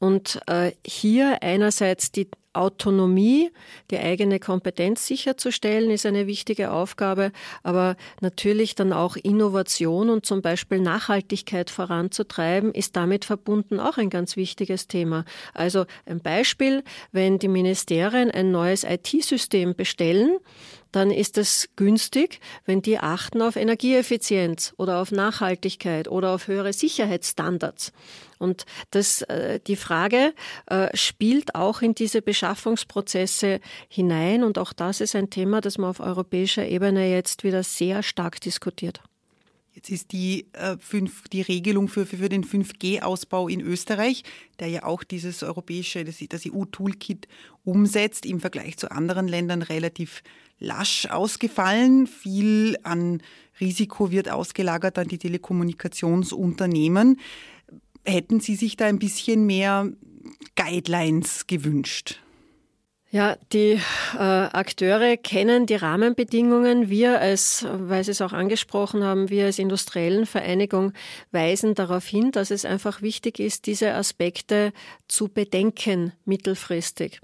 [0.00, 3.50] Und äh, hier einerseits die Autonomie,
[3.90, 10.42] die eigene Kompetenz sicherzustellen, ist eine wichtige Aufgabe, aber natürlich dann auch Innovation und zum
[10.42, 15.24] Beispiel Nachhaltigkeit voranzutreiben, ist damit verbunden auch ein ganz wichtiges Thema.
[15.52, 20.38] Also ein Beispiel, wenn die Ministerien ein neues IT-System bestellen,
[20.94, 26.72] dann ist es günstig, wenn die achten auf Energieeffizienz oder auf Nachhaltigkeit oder auf höhere
[26.72, 27.92] Sicherheitsstandards.
[28.38, 30.34] Und das, äh, die Frage
[30.66, 34.44] äh, spielt auch in diese Beschaffungsprozesse hinein.
[34.44, 38.40] Und auch das ist ein Thema, das man auf europäischer Ebene jetzt wieder sehr stark
[38.40, 39.00] diskutiert.
[39.74, 44.22] Jetzt ist die, äh, fünf, die Regelung für, für, für den 5G-Ausbau in Österreich,
[44.60, 47.26] der ja auch dieses europäische, das, das EU-Toolkit
[47.64, 50.22] umsetzt, im Vergleich zu anderen Ländern relativ
[50.58, 52.06] lasch ausgefallen.
[52.06, 53.22] Viel an
[53.60, 57.20] Risiko wird ausgelagert an die Telekommunikationsunternehmen.
[58.04, 59.88] Hätten Sie sich da ein bisschen mehr
[60.56, 62.18] Guidelines gewünscht?
[63.14, 63.80] Ja, die
[64.14, 66.90] äh, Akteure kennen die Rahmenbedingungen.
[66.90, 70.92] Wir als, weil Sie es auch angesprochen haben, wir als industriellen Vereinigung
[71.30, 74.72] weisen darauf hin, dass es einfach wichtig ist, diese Aspekte
[75.06, 77.20] zu bedenken mittelfristig.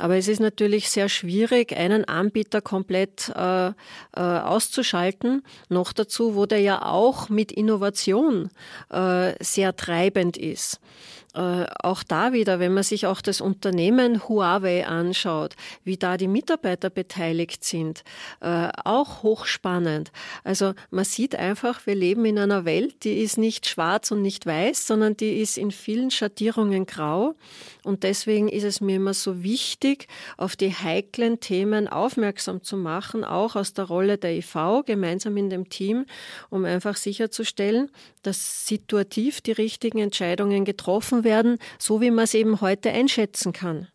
[0.00, 3.72] Aber es ist natürlich sehr schwierig, einen Anbieter komplett äh, äh,
[4.14, 5.42] auszuschalten.
[5.68, 8.48] Noch dazu, wo der ja auch mit Innovation
[8.88, 10.80] äh, sehr treibend ist.
[11.32, 16.26] Äh, auch da wieder, wenn man sich auch das Unternehmen Huawei anschaut, wie da die
[16.26, 18.02] Mitarbeiter beteiligt sind,
[18.40, 20.10] äh, auch hochspannend.
[20.42, 24.44] Also man sieht einfach, wir leben in einer Welt, die ist nicht schwarz und nicht
[24.44, 27.36] weiß, sondern die ist in vielen Schattierungen grau.
[27.84, 33.24] Und deswegen ist es mir immer so wichtig, auf die heiklen Themen aufmerksam zu machen,
[33.24, 36.06] auch aus der Rolle der IV, gemeinsam in dem Team,
[36.50, 37.88] um einfach sicherzustellen,
[38.22, 43.88] dass situativ die richtigen Entscheidungen getroffen werden, so wie man es eben heute einschätzen kann.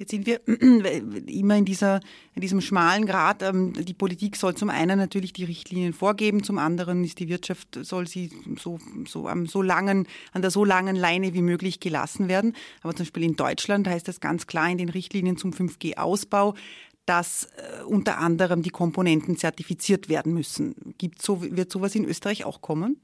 [0.00, 0.40] Jetzt sind wir
[1.26, 2.00] immer in, dieser,
[2.34, 3.42] in diesem schmalen Grad.
[3.42, 7.78] Ähm, die Politik soll zum einen natürlich die Richtlinien vorgeben, zum anderen ist die Wirtschaft,
[7.82, 12.28] soll sie so, so, am so langen, an der so langen Leine wie möglich gelassen
[12.28, 12.54] werden.
[12.80, 16.54] Aber zum Beispiel in Deutschland heißt das ganz klar in den Richtlinien zum 5G-Ausbau,
[17.04, 20.94] dass äh, unter anderem die Komponenten zertifiziert werden müssen.
[20.96, 22.98] Gibt so, wird sowas in Österreich auch kommen?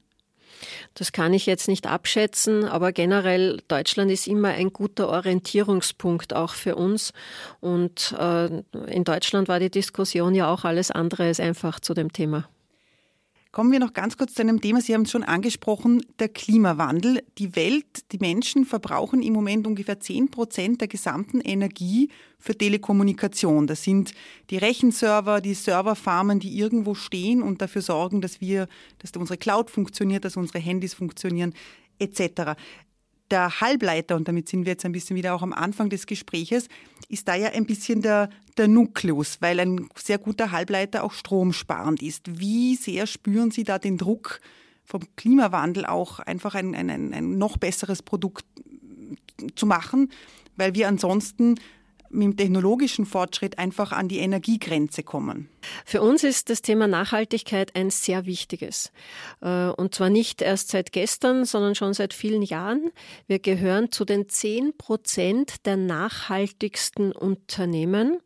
[0.93, 6.53] Das kann ich jetzt nicht abschätzen, aber generell Deutschland ist immer ein guter Orientierungspunkt auch
[6.53, 7.13] für uns.
[7.59, 8.47] Und äh,
[8.87, 12.47] in Deutschland war die Diskussion ja auch alles andere als einfach zu dem Thema.
[13.51, 17.23] Kommen wir noch ganz kurz zu einem Thema, Sie haben es schon angesprochen, der Klimawandel.
[17.37, 23.65] Die Welt, die Menschen verbrauchen im Moment ungefähr 10 Prozent der gesamten Energie für Telekommunikation.
[23.65, 24.13] Das sind
[24.49, 28.67] die Rechenserver, die Serverfarmen, die irgendwo stehen und dafür sorgen, dass wir,
[28.99, 31.53] dass unsere Cloud funktioniert, dass unsere Handys funktionieren,
[31.99, 32.55] etc
[33.31, 36.67] der Halbleiter, und damit sind wir jetzt ein bisschen wieder auch am Anfang des Gespräches,
[37.09, 42.01] ist da ja ein bisschen der, der Nukleus, weil ein sehr guter Halbleiter auch stromsparend
[42.01, 42.39] ist.
[42.39, 44.39] Wie sehr spüren Sie da den Druck
[44.83, 48.45] vom Klimawandel auch einfach ein, ein, ein noch besseres Produkt
[49.55, 50.11] zu machen,
[50.55, 51.55] weil wir ansonsten
[52.09, 55.49] mit dem technologischen Fortschritt einfach an die Energiegrenze kommen.
[55.85, 58.91] Für uns ist das Thema Nachhaltigkeit ein sehr wichtiges.
[59.41, 62.91] Äh, und zwar nicht erst seit gestern, sondern schon seit vielen Jahren.
[63.27, 68.19] Wir gehören zu den zehn Prozent der nachhaltigsten Unternehmen.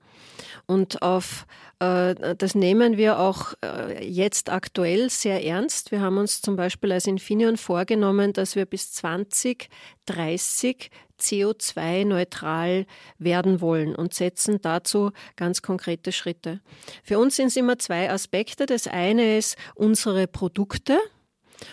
[0.71, 1.45] Und auf
[1.79, 5.91] äh, das nehmen wir auch äh, jetzt aktuell sehr ernst.
[5.91, 12.85] Wir haben uns zum Beispiel als Infineon vorgenommen, dass wir bis 2030 CO2-neutral
[13.17, 16.61] werden wollen und setzen dazu ganz konkrete Schritte.
[17.03, 18.65] Für uns sind es immer zwei Aspekte.
[18.65, 20.99] Das eine ist unsere Produkte.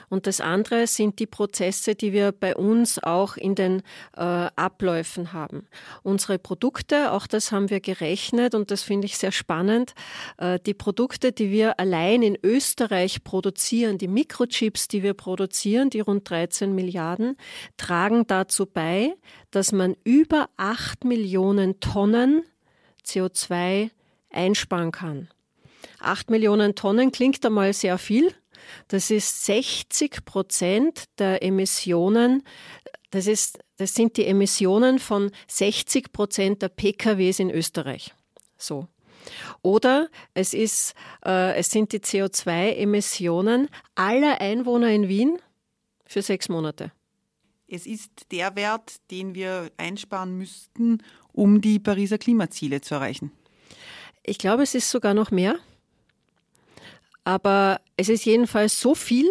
[0.09, 3.83] Und das andere sind die Prozesse, die wir bei uns auch in den
[4.17, 5.67] äh, Abläufen haben.
[6.03, 9.95] Unsere Produkte, auch das haben wir gerechnet und das finde ich sehr spannend.
[10.39, 16.01] Äh, die Produkte, die wir allein in Österreich produzieren, die Mikrochips, die wir produzieren, die
[16.01, 17.37] rund 13 Milliarden,
[17.77, 19.15] tragen dazu bei,
[19.51, 22.43] dass man über 8 Millionen Tonnen
[23.05, 23.91] CO2
[24.31, 25.29] einsparen kann.
[26.01, 28.33] 8 Millionen Tonnen klingt einmal sehr viel.
[28.89, 32.43] Das ist 60 Prozent der Emissionen.
[33.11, 38.15] Das, ist, das sind die Emissionen von 60 Prozent der PKWs in Österreich.
[38.57, 38.89] So.
[39.63, 40.95] Oder es, ist,
[41.25, 45.39] äh, es sind die CO2-Emissionen aller Einwohner in Wien
[46.07, 46.93] für sechs Monate.
[47.67, 51.03] Es ist der Wert, den wir einsparen müssten,
[51.33, 53.31] um die Pariser Klimaziele zu erreichen.
[54.23, 55.57] Ich glaube, es ist sogar noch mehr.
[57.29, 59.31] Aber es ist jedenfalls so viel,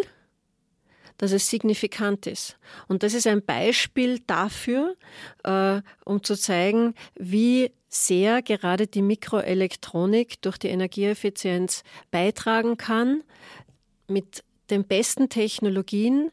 [1.16, 2.56] dass es signifikant ist.
[2.86, 4.94] Und das ist ein Beispiel dafür,
[5.42, 11.82] äh, um zu zeigen, wie sehr gerade die Mikroelektronik durch die Energieeffizienz
[12.12, 13.24] beitragen kann,
[14.06, 16.30] mit den besten Technologien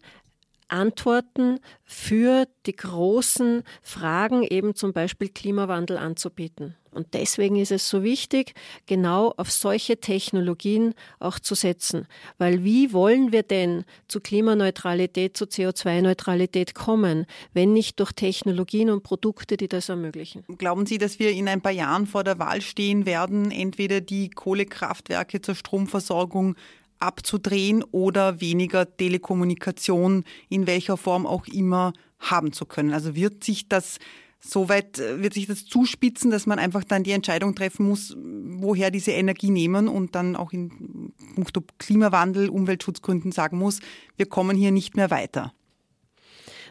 [0.68, 6.76] Antworten für die großen Fragen, eben zum Beispiel Klimawandel anzubieten.
[6.96, 8.54] Und deswegen ist es so wichtig,
[8.86, 12.08] genau auf solche Technologien auch zu setzen.
[12.38, 19.04] Weil wie wollen wir denn zu Klimaneutralität, zu CO2-Neutralität kommen, wenn nicht durch Technologien und
[19.04, 20.46] Produkte, die das ermöglichen?
[20.58, 24.30] Glauben Sie, dass wir in ein paar Jahren vor der Wahl stehen werden, entweder die
[24.30, 26.56] Kohlekraftwerke zur Stromversorgung
[27.00, 32.94] abzudrehen oder weniger Telekommunikation in welcher Form auch immer haben zu können.
[32.94, 34.00] Also wird sich das
[34.48, 39.12] soweit wird sich das zuspitzen, dass man einfach dann die Entscheidung treffen muss, woher diese
[39.12, 43.80] Energie nehmen und dann auch in puncto Klimawandel, Umweltschutzgründen sagen muss,
[44.18, 45.54] wir kommen hier nicht mehr weiter.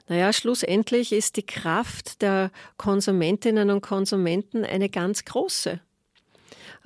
[0.07, 5.81] Naja, schlussendlich ist die Kraft der Konsumentinnen und Konsumenten eine ganz große.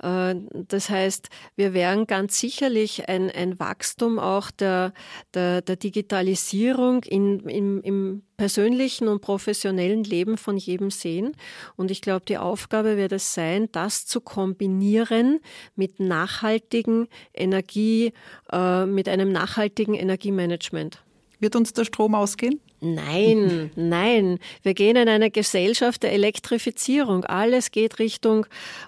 [0.01, 0.35] Äh,
[0.67, 4.93] das heißt, wir werden ganz sicherlich ein, ein Wachstum auch der,
[5.33, 11.35] der, der Digitalisierung in, im, im persönlichen und professionellen Leben von jedem sehen.
[11.75, 15.39] Und ich glaube, die Aufgabe wird es sein, das zu kombinieren
[15.75, 18.13] mit nachhaltigen Energie,
[18.51, 21.03] äh, mit einem nachhaltigen Energiemanagement.
[21.39, 22.59] Wird uns der Strom ausgehen?
[22.81, 24.39] Nein, nein.
[24.61, 27.25] Wir gehen in eine Gesellschaft der Elektrifizierung.
[27.25, 28.45] Alles geht Richtung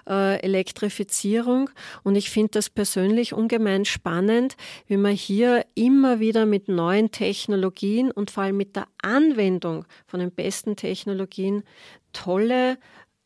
[0.08, 1.70] äh, Elektrifizierung.
[2.02, 8.10] Und ich finde das persönlich ungemein spannend, wie man hier immer wieder mit neuen Technologien
[8.10, 11.62] und vor allem mit der Anwendung von den besten Technologien
[12.12, 12.78] tolle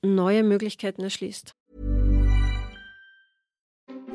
[0.03, 1.55] neue Möglichkeiten erschließt.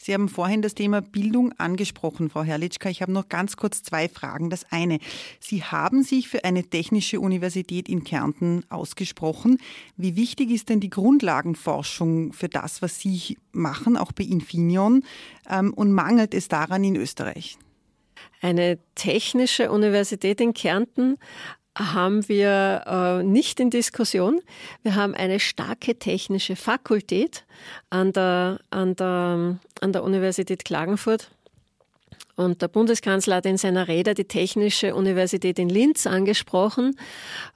[0.00, 2.88] Sie haben vorhin das Thema Bildung angesprochen, Frau Herrlichka.
[2.88, 4.48] Ich habe noch ganz kurz zwei Fragen.
[4.48, 5.00] Das eine,
[5.40, 9.58] Sie haben sich für eine technische Universität in Kärnten ausgesprochen.
[9.96, 15.02] Wie wichtig ist denn die Grundlagenforschung für das, was Sie machen, auch bei Infineon?
[15.50, 17.58] Ähm, und mangelt es daran in Österreich?
[18.40, 21.18] Eine technische Universität in Kärnten
[21.78, 24.40] haben wir äh, nicht in Diskussion.
[24.82, 27.44] Wir haben eine starke technische Fakultät
[27.90, 31.30] an der, an der, an der Universität Klagenfurt.
[32.38, 36.96] Und der Bundeskanzler hat in seiner Rede die Technische Universität in Linz angesprochen.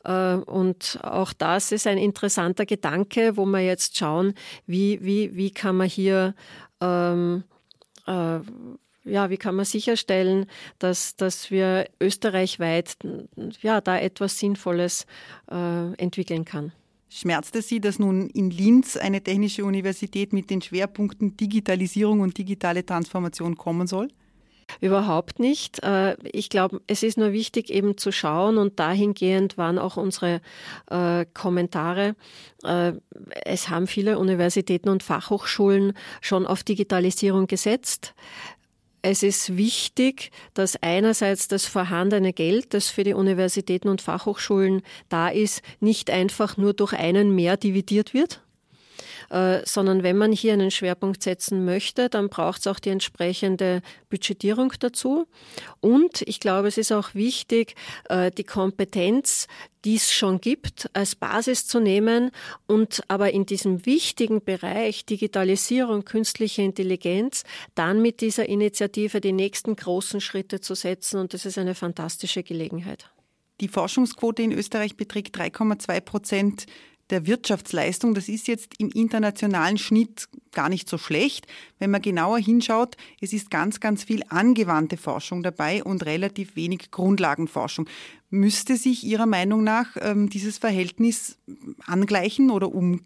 [0.04, 4.34] Äh, und auch das ist ein interessanter Gedanke, wo wir jetzt schauen,
[4.66, 6.34] wie, wie, wie kann man hier
[6.80, 7.44] ähm,
[8.06, 8.40] äh,
[9.04, 10.46] ja, wie kann man sicherstellen,
[10.78, 12.96] dass, dass wir österreichweit
[13.60, 15.06] ja, da etwas Sinnvolles
[15.50, 16.72] äh, entwickeln kann?
[17.08, 22.38] Schmerzt es Sie, dass nun in Linz eine technische Universität mit den Schwerpunkten Digitalisierung und
[22.38, 24.08] digitale Transformation kommen soll?
[24.80, 25.82] Überhaupt nicht.
[25.82, 30.40] Äh, ich glaube, es ist nur wichtig, eben zu schauen und dahingehend waren auch unsere
[30.90, 32.14] äh, Kommentare.
[32.64, 32.92] Äh,
[33.44, 38.14] es haben viele Universitäten und Fachhochschulen schon auf Digitalisierung gesetzt.
[39.02, 45.28] Es ist wichtig, dass einerseits das vorhandene Geld, das für die Universitäten und Fachhochschulen da
[45.28, 48.42] ist, nicht einfach nur durch einen mehr dividiert wird,
[49.32, 53.80] äh, sondern wenn man hier einen Schwerpunkt setzen möchte, dann braucht es auch die entsprechende
[54.10, 55.26] Budgetierung dazu.
[55.80, 57.74] Und ich glaube, es ist auch wichtig,
[58.10, 59.46] äh, die Kompetenz,
[59.86, 62.30] die es schon gibt, als Basis zu nehmen
[62.66, 69.74] und aber in diesem wichtigen Bereich Digitalisierung, künstliche Intelligenz, dann mit dieser Initiative die nächsten
[69.74, 71.18] großen Schritte zu setzen.
[71.18, 73.10] Und das ist eine fantastische Gelegenheit.
[73.62, 76.66] Die Forschungsquote in Österreich beträgt 3,2 Prozent
[77.12, 78.14] der Wirtschaftsleistung.
[78.14, 81.46] Das ist jetzt im internationalen Schnitt gar nicht so schlecht.
[81.78, 86.90] Wenn man genauer hinschaut, es ist ganz, ganz viel angewandte Forschung dabei und relativ wenig
[86.90, 87.88] Grundlagenforschung.
[88.30, 91.38] Müsste sich Ihrer Meinung nach ähm, dieses Verhältnis
[91.86, 93.02] angleichen oder um,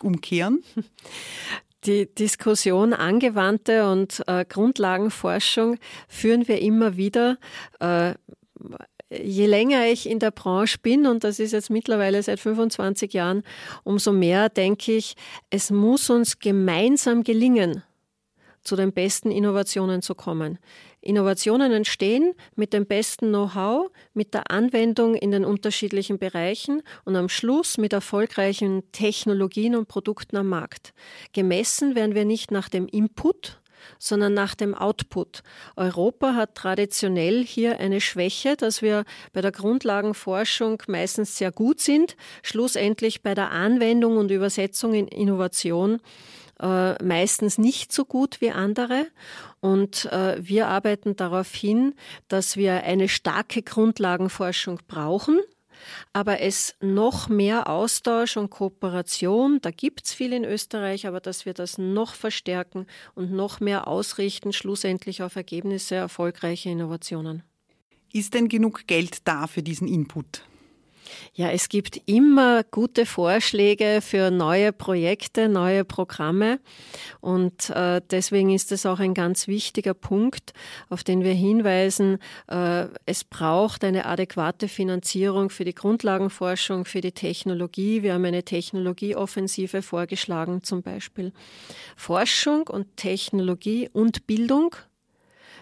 [0.00, 0.62] umkehren?
[1.84, 7.38] Die Diskussion angewandte und äh, Grundlagenforschung führen wir immer wieder.
[7.80, 8.14] Äh,
[9.22, 13.42] je länger ich in der Branche bin, und das ist jetzt mittlerweile seit 25 Jahren,
[13.84, 15.14] umso mehr denke ich,
[15.50, 17.82] es muss uns gemeinsam gelingen,
[18.62, 20.58] zu den besten Innovationen zu kommen.
[21.00, 27.28] Innovationen entstehen mit dem besten Know-how, mit der Anwendung in den unterschiedlichen Bereichen und am
[27.28, 30.94] Schluss mit erfolgreichen Technologien und Produkten am Markt.
[31.32, 33.60] Gemessen werden wir nicht nach dem Input,
[33.98, 35.42] sondern nach dem Output.
[35.76, 42.16] Europa hat traditionell hier eine Schwäche, dass wir bei der Grundlagenforschung meistens sehr gut sind,
[42.42, 46.00] schlussendlich bei der Anwendung und Übersetzung in Innovation
[46.60, 49.06] äh, meistens nicht so gut wie andere.
[49.60, 51.94] Und äh, wir arbeiten darauf hin,
[52.28, 55.40] dass wir eine starke Grundlagenforschung brauchen
[56.12, 61.46] aber es noch mehr Austausch und Kooperation, da gibt es viel in Österreich, aber dass
[61.46, 67.42] wir das noch verstärken und noch mehr ausrichten, schlussendlich auf Ergebnisse erfolgreicher Innovationen.
[68.12, 70.42] Ist denn genug Geld da für diesen Input?
[71.34, 76.60] Ja, es gibt immer gute Vorschläge für neue Projekte, neue Programme.
[77.20, 80.52] Und äh, deswegen ist es auch ein ganz wichtiger Punkt,
[80.88, 82.18] auf den wir hinweisen.
[82.48, 88.02] Äh, es braucht eine adäquate Finanzierung für die Grundlagenforschung, für die Technologie.
[88.02, 91.32] Wir haben eine Technologieoffensive vorgeschlagen zum Beispiel.
[91.96, 94.76] Forschung und Technologie und Bildung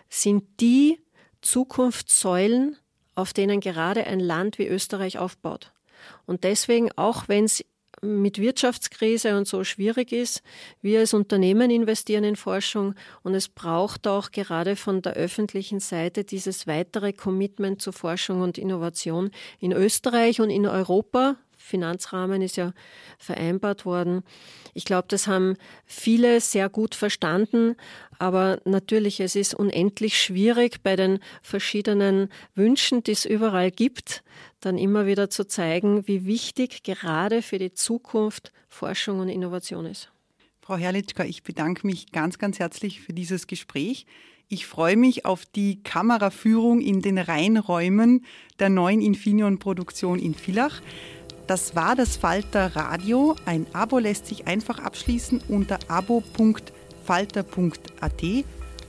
[0.08, 0.98] sind die
[1.42, 2.76] Zukunftssäulen
[3.20, 5.72] auf denen gerade ein Land wie Österreich aufbaut.
[6.26, 7.64] Und deswegen, auch wenn es
[8.02, 10.42] mit Wirtschaftskrise und so schwierig ist,
[10.80, 16.24] wir als Unternehmen investieren in Forschung und es braucht auch gerade von der öffentlichen Seite
[16.24, 22.72] dieses weitere Commitment zu Forschung und Innovation in Österreich und in Europa, Finanzrahmen ist ja
[23.18, 24.22] vereinbart worden.
[24.74, 27.76] Ich glaube, das haben viele sehr gut verstanden.
[28.18, 34.22] Aber natürlich, es ist unendlich schwierig bei den verschiedenen Wünschen, die es überall gibt,
[34.60, 40.10] dann immer wieder zu zeigen, wie wichtig gerade für die Zukunft Forschung und Innovation ist.
[40.60, 44.06] Frau Herrlitzka, ich bedanke mich ganz, ganz herzlich für dieses Gespräch.
[44.52, 48.24] Ich freue mich auf die Kameraführung in den Rheinräumen
[48.58, 50.82] der neuen Infineon-Produktion in Villach.
[51.50, 53.34] Das war das Falter Radio.
[53.44, 56.54] Ein Abo lässt sich einfach abschließen unter abo.falter.at.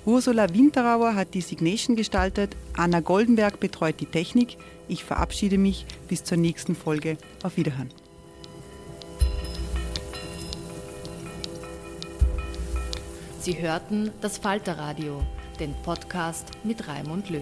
[0.06, 4.58] Ursula Winterauer hat die Signation gestaltet, Anna Goldenberg betreut die Technik.
[4.88, 7.18] Ich verabschiede mich bis zur nächsten Folge.
[7.42, 7.90] Auf Wiederhören.
[13.40, 15.24] Sie hörten das Falterradio,
[15.60, 17.42] den Podcast mit Raimund Löw.